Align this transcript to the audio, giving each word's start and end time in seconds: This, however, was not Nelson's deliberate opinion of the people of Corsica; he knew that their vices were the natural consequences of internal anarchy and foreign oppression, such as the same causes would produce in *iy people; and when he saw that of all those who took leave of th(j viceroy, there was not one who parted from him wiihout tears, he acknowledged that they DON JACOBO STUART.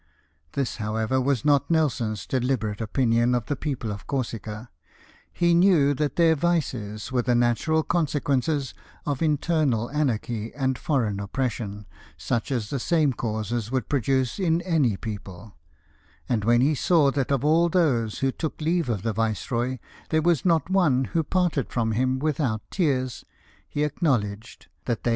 This, 0.53 0.77
however, 0.77 1.21
was 1.21 1.45
not 1.45 1.69
Nelson's 1.69 2.25
deliberate 2.25 2.81
opinion 2.81 3.35
of 3.35 3.45
the 3.45 3.55
people 3.55 3.91
of 3.91 4.07
Corsica; 4.07 4.71
he 5.31 5.53
knew 5.53 5.93
that 5.93 6.15
their 6.15 6.33
vices 6.33 7.11
were 7.11 7.21
the 7.21 7.35
natural 7.35 7.83
consequences 7.83 8.73
of 9.05 9.21
internal 9.21 9.91
anarchy 9.91 10.51
and 10.55 10.75
foreign 10.75 11.19
oppression, 11.19 11.85
such 12.17 12.51
as 12.51 12.71
the 12.71 12.79
same 12.79 13.13
causes 13.13 13.69
would 13.71 13.89
produce 13.89 14.39
in 14.39 14.61
*iy 14.61 14.99
people; 14.99 15.53
and 16.27 16.45
when 16.45 16.61
he 16.61 16.73
saw 16.73 17.11
that 17.11 17.31
of 17.31 17.45
all 17.45 17.69
those 17.69 18.17
who 18.21 18.31
took 18.31 18.59
leave 18.59 18.89
of 18.89 19.03
th(j 19.03 19.13
viceroy, 19.13 19.77
there 20.09 20.23
was 20.23 20.43
not 20.43 20.67
one 20.71 21.03
who 21.13 21.21
parted 21.23 21.69
from 21.71 21.91
him 21.91 22.19
wiihout 22.19 22.61
tears, 22.71 23.23
he 23.69 23.83
acknowledged 23.83 24.61
that 24.63 24.63
they 24.63 24.69
DON 24.69 24.79
JACOBO 24.79 24.95
STUART. 25.03 25.09